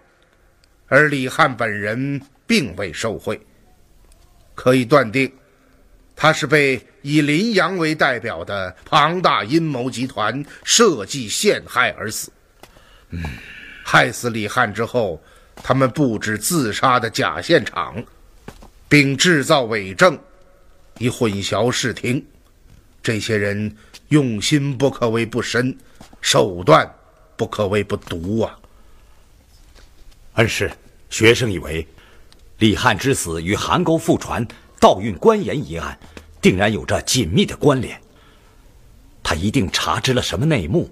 [0.87, 3.41] 而李汉本人并未受贿，
[4.55, 5.33] 可以断定，
[6.15, 12.31] 他是被以林阳为代表的庞大阴谋集团设计陷害而死。
[13.09, 13.25] 嗯。
[13.87, 15.23] 害死李汉之后，
[15.57, 18.03] 他们布置自杀的假现场，
[18.95, 20.17] 并制造伪证，
[20.99, 22.25] 以混淆视听。
[23.03, 23.77] 这些人
[24.11, 25.77] 用心不可谓不深，
[26.21, 26.89] 手段
[27.37, 28.57] 不可谓不毒啊！
[30.35, 30.71] 恩师，
[31.11, 31.85] 学生以为，
[32.59, 34.47] 李汉之死与韩沟复船
[34.79, 35.99] 盗运官盐一案，
[36.41, 38.01] 定然有着紧密的关联。
[39.25, 40.89] 他一定查知了什么内幕，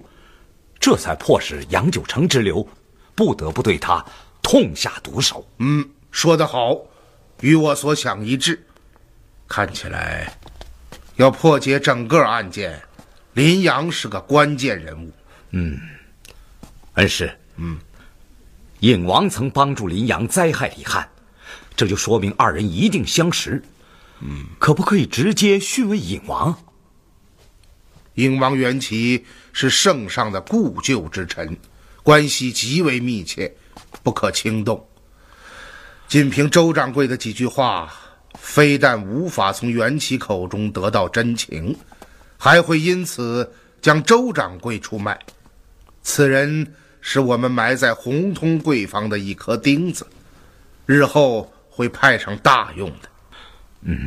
[0.77, 2.67] 这才迫使杨九成之流。
[3.15, 4.05] 不得不对他
[4.41, 5.47] 痛下毒手。
[5.59, 6.77] 嗯，说得好，
[7.43, 8.65] 与我所想一致。
[9.49, 10.33] 看起来，
[11.17, 12.81] 要破解整个案件，
[13.33, 15.11] 林阳是个关键人物。
[15.51, 15.77] 嗯，
[16.93, 17.77] 恩师，嗯，
[18.79, 21.07] 影王曾帮助林阳灾害李汉，
[21.75, 23.61] 这就说明二人一定相识。
[24.21, 26.57] 嗯，可不可以直接讯问影王？
[28.13, 31.57] 影王元齐是圣上的故旧之臣，
[32.03, 33.53] 关系极为密切，
[34.01, 34.87] 不可轻动。
[36.13, 37.91] 仅凭周掌柜的几句话，
[38.35, 41.75] 非但无法从元齐口中得到真情，
[42.37, 43.51] 还会因此
[43.81, 45.19] 将周掌柜出卖。
[46.03, 50.05] 此人是我们埋在红通贵坊的一颗钉子，
[50.85, 53.09] 日后会派上大用的。
[53.81, 53.97] 嗯，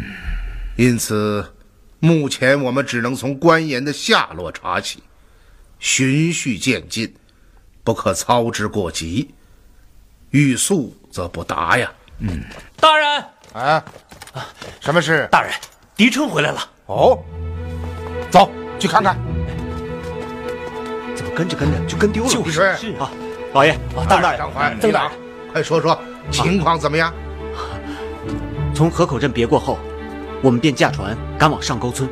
[0.76, 1.44] 因此，
[1.98, 5.02] 目前我们只能从关岩的下落查起，
[5.80, 7.12] 循序渐进，
[7.82, 9.34] 不可操之过急。
[10.30, 11.90] 欲速则不达呀。
[12.18, 12.42] 嗯，
[12.80, 13.84] 大人，啊，
[14.80, 15.28] 什么事？
[15.30, 15.52] 大人，
[15.96, 16.60] 狄春回来了。
[16.86, 17.18] 哦，
[18.30, 19.16] 走去看看。
[21.14, 22.30] 怎么跟着跟着就跟丢了？
[22.30, 23.10] 就是是啊，
[23.52, 25.12] 老爷，大人，张怀，曾大人，
[25.52, 25.98] 快说说
[26.30, 27.12] 情况怎么样？
[28.74, 29.78] 从河口镇别过后，
[30.42, 32.08] 我们便驾船赶往上沟村，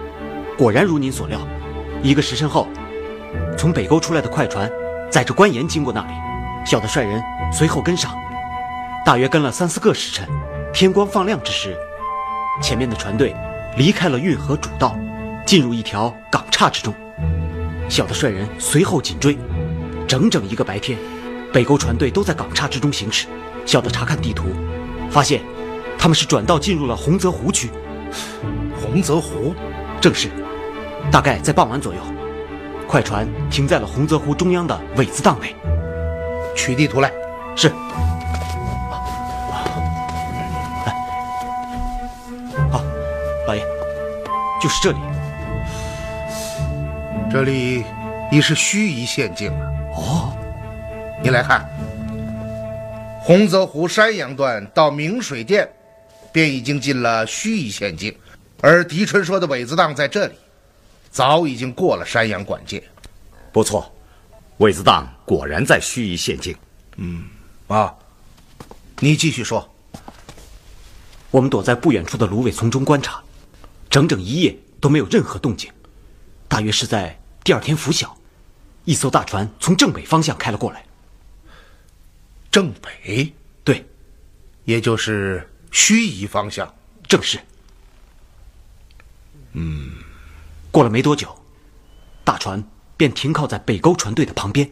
[0.56, 1.38] 果然如您所料，
[2.02, 2.66] 一个时辰后，
[3.56, 4.70] 从北沟出来的快船
[5.10, 6.12] 载着官盐经过那里，
[6.66, 8.14] 小的率人随后跟上，
[9.04, 10.26] 大约跟了三四个时辰，
[10.72, 11.76] 天光放亮之时，
[12.62, 13.36] 前面的船队
[13.76, 14.98] 离开了运河主道，
[15.44, 16.94] 进入一条港岔之中，
[17.86, 19.36] 小的率人随后紧追，
[20.08, 20.98] 整整一个白天，
[21.52, 23.26] 北沟船队都在港岔之中行驶，
[23.66, 24.46] 小的查看地图，
[25.10, 25.42] 发现。
[25.98, 27.70] 他们是转道进入了洪泽湖区，
[28.78, 29.54] 洪泽湖，
[30.00, 30.28] 正是。
[31.10, 32.00] 大概在傍晚左右，
[32.86, 35.54] 快船停在了洪泽湖中央的苇子荡内。
[36.54, 37.10] 取地图来。
[37.56, 37.70] 是。
[44.64, 44.98] 就是这里。
[47.30, 47.84] 这里
[48.32, 49.66] 已是盱眙县境了。
[49.94, 50.34] 哦，
[51.22, 51.68] 你来看，
[53.20, 55.68] 洪泽湖山阳段到明水店。
[56.32, 58.12] 便已经进了盱眙县境，
[58.60, 60.34] 而狄春说的苇子荡在这里，
[61.08, 62.82] 早已经过了山阳管界。
[63.52, 63.88] 不错，
[64.56, 66.56] 苇子荡果然在盱眙县境。
[66.96, 67.26] 嗯，
[67.68, 67.94] 啊，
[68.98, 69.72] 你继续说。
[71.30, 73.22] 我们躲在不远处的芦苇丛中观察，
[73.94, 75.70] 整整一夜都没有任何动静。
[76.48, 78.18] 大约是在第二天拂晓，
[78.84, 80.84] 一艘大船从正北方向开了过来。
[82.50, 83.32] 正北？
[83.62, 83.86] 对，
[84.64, 85.48] 也就是。
[85.70, 86.72] 盱眙方向，
[87.08, 87.38] 正是。
[89.52, 89.92] 嗯，
[90.72, 91.32] 过了没多久，
[92.24, 92.62] 大船
[92.96, 94.68] 便停靠在北沟船队的旁边。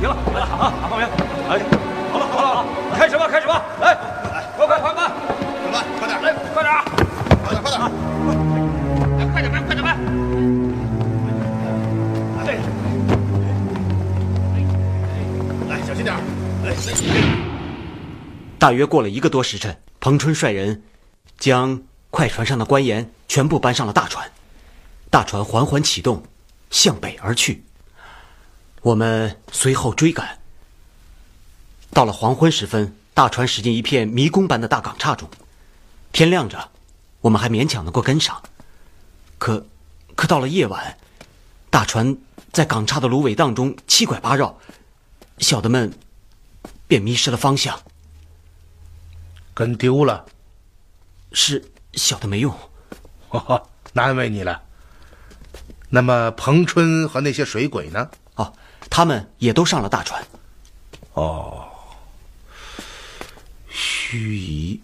[0.00, 1.06] 放平了，啊，放平，
[1.48, 1.60] 哎，
[2.10, 5.08] 好了好了好了，开始吧开始吧，来来，快快快快，
[5.60, 6.72] 快慢快点，来快点，
[7.44, 7.80] 快点快点，
[9.18, 9.98] 来快点搬快点搬，
[12.38, 12.56] 哎，
[15.68, 15.80] 来。
[15.86, 16.16] 小心点！
[16.64, 16.74] 来，
[18.58, 20.82] 大约过了一个多时辰，彭春率人
[21.38, 24.26] 将快船上的官盐全部搬上了大船，
[25.10, 26.22] 大船缓缓启动，
[26.70, 27.64] 向北而去。
[28.82, 30.38] 我们随后追赶。
[31.92, 35.28] 到了黄昏时分，大船驶进一片迷宫般的大港岔中。
[36.12, 36.70] 天亮着，
[37.20, 38.42] 我们还勉强能够跟上。
[39.38, 39.66] 可，
[40.14, 40.96] 可到了夜晚，
[41.68, 42.16] 大船
[42.52, 44.58] 在港岔的芦苇荡中七拐八绕。
[45.38, 45.92] 小的们
[46.86, 47.80] 便迷失了方向，
[49.54, 50.26] 跟丢了。
[51.32, 52.52] 是小的没用，
[53.94, 54.62] 难为你了。
[55.88, 58.10] 那么彭春和那些水鬼呢？
[58.90, 60.22] 他们也都上了大船。
[61.14, 61.64] 哦，
[63.72, 64.80] 盱眙。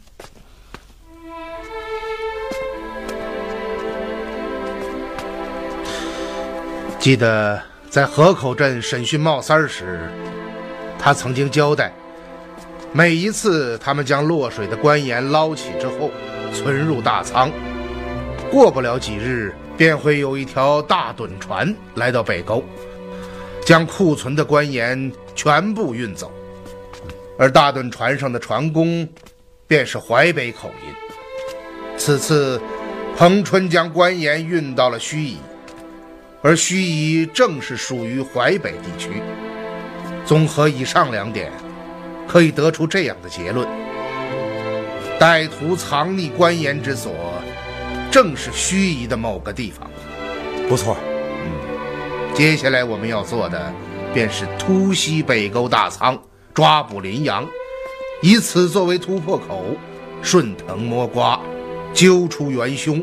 [6.98, 10.10] 记得在河口镇审讯茂三儿时。
[10.98, 11.92] 他曾经交代，
[12.92, 16.10] 每一次他们将落水的官盐捞起之后，
[16.52, 17.48] 存入大仓，
[18.50, 22.64] 过不了几日，便会有一条大趸船来到北沟，
[23.66, 26.32] 将库存的官盐全部运走。
[27.36, 29.06] 而大顿船上的船工，
[29.66, 30.94] 便是淮北口音。
[31.98, 32.60] 此次，
[33.16, 35.34] 彭春将官盐运到了盱眙，
[36.42, 39.20] 而盱眙正是属于淮北地区。
[40.24, 41.50] 综合以上两点，
[42.28, 43.66] 可以得出这样的结论：
[45.18, 47.12] 歹徒藏匿官盐之所，
[48.12, 49.90] 正是盱眙的某个地方。
[50.68, 50.96] 不错。
[52.36, 53.72] 嗯，接下来我们要做的，
[54.12, 56.20] 便是突袭北沟大仓。
[56.52, 57.46] 抓捕林阳，
[58.22, 59.76] 以此作为突破口，
[60.22, 61.40] 顺藤摸瓜，
[61.92, 63.02] 揪出元凶，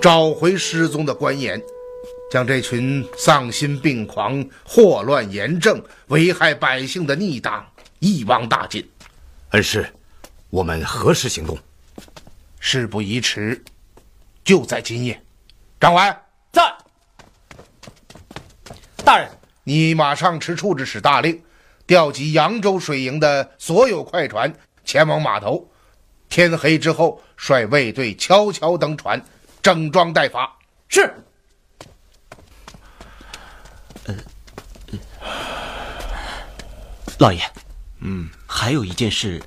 [0.00, 1.60] 找回失踪的官盐，
[2.30, 7.66] 将这群丧心病狂、祸乱严政、危害百姓的逆党
[7.98, 8.86] 一网打尽。
[9.50, 9.86] 恩师，
[10.48, 11.58] 我们何时行动？
[12.60, 13.62] 事不宜迟，
[14.42, 15.20] 就在今夜。
[15.78, 16.29] 张怀在。
[19.02, 19.28] 大人，
[19.64, 21.42] 你马上持处置使大令。
[21.86, 25.68] 调集扬州水营的所有快船前往码头，
[26.28, 29.20] 天黑之后率卫队悄悄登船，
[29.60, 30.56] 整装待发。
[30.88, 31.12] 是。
[34.04, 34.14] 呃，
[37.18, 37.42] 老爷，
[37.98, 39.42] 嗯，还有一件事，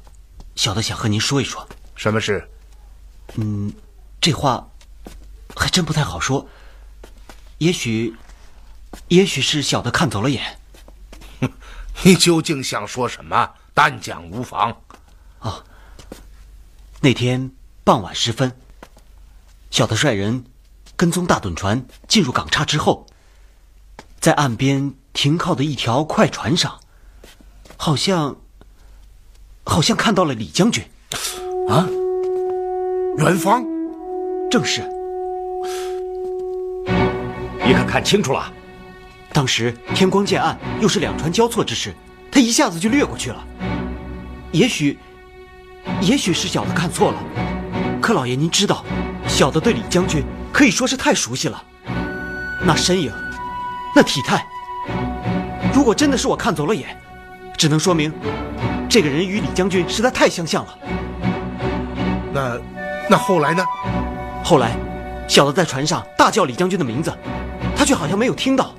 [0.56, 1.66] 小的想和您说一说。
[1.96, 2.46] 什么事？
[3.36, 3.74] 嗯，
[4.20, 4.70] 这话
[5.56, 6.46] 还真不太好说。
[7.60, 8.14] 也许，
[9.14, 10.58] 也许是小的看走了眼。
[11.40, 11.52] 哼
[12.02, 13.52] 你究竟想说什么？
[13.72, 14.76] 但讲无妨。
[15.38, 15.64] 啊，
[17.00, 17.52] 那天
[17.84, 18.52] 傍晚时分，
[19.70, 20.46] 小的率人
[20.96, 23.06] 跟踪大趸船进入港岔之后，
[24.20, 26.80] 在岸边停靠的一条快船上，
[27.78, 28.38] 好像
[29.64, 30.84] 好像看到了李将军。
[31.70, 31.88] 啊，
[33.20, 33.64] 元芳，
[34.50, 34.82] 正是。
[37.64, 38.52] 你可看清楚了？
[39.34, 41.92] 当时天光渐暗，又是两船交错之时，
[42.32, 43.44] 他一下子就掠过去了。
[44.52, 45.00] 也许，
[46.00, 47.18] 也许是小的看错了。
[48.00, 48.86] 可老爷您知道，
[49.28, 51.62] 小的对李将军可以说是太熟悉了。
[52.64, 53.12] 那身影，
[53.96, 54.46] 那体态，
[55.74, 56.96] 如果真的是我看走了眼，
[57.58, 58.14] 只能说明，
[58.88, 60.78] 这个人与李将军实在太相像了。
[62.32, 62.60] 那，
[63.10, 63.66] 那后来呢？
[64.44, 64.78] 后来，
[65.28, 67.12] 小的在船上大叫李将军的名字，
[67.76, 68.76] 他却好像没有听到。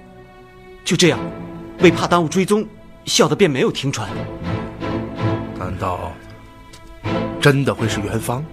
[0.84, 1.18] 就这样，
[1.80, 2.66] 为怕耽误追踪，
[3.06, 4.06] 笑的便没有停船。
[5.58, 6.12] 难道
[7.40, 8.44] 真的会是元芳？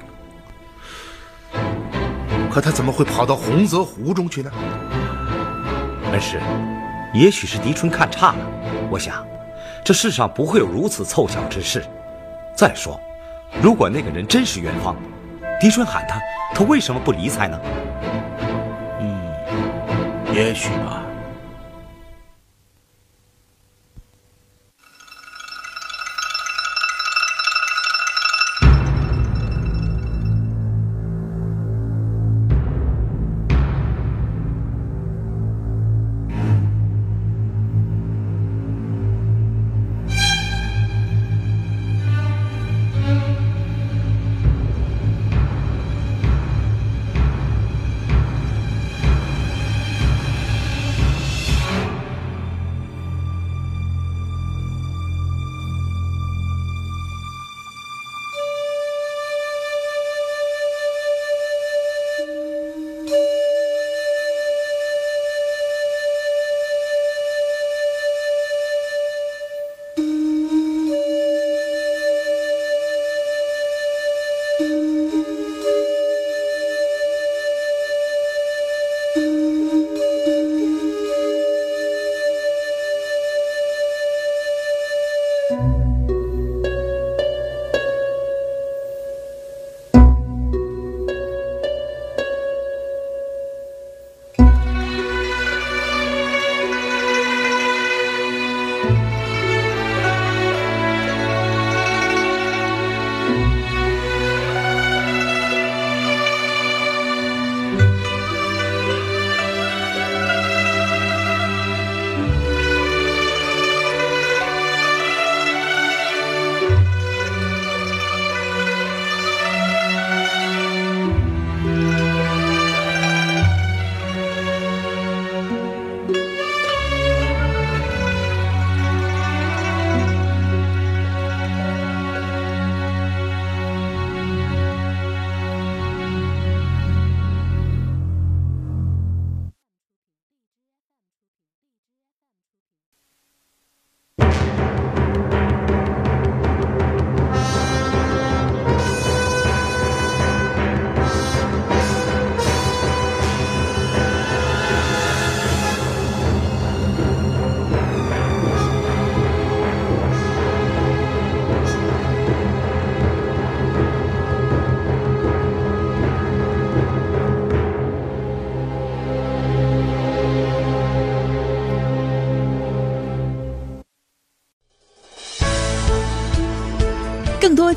[2.49, 4.49] 可他怎么会跑到洪泽湖中去呢？
[6.11, 6.39] 恩师，
[7.13, 8.37] 也许是狄春看差了。
[8.89, 9.25] 我想，
[9.83, 11.83] 这世上不会有如此凑巧之事。
[12.55, 12.97] 再说，
[13.61, 14.95] 如果那个人真是元芳，
[15.59, 16.17] 狄春喊他，
[16.55, 17.59] 他为什么不理睬呢？
[19.01, 19.33] 嗯，
[20.33, 21.03] 也许吧。